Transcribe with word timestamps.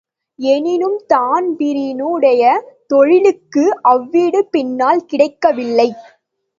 எனினும் 0.39 0.95
தான்பிரீனுடைய 1.13 2.43
தொழிலுக்கு 2.87 3.65
அவ்வீடு 3.89 4.41
பின்னால் 4.51 5.05
கிடைக்கவில்லை. 5.05 5.89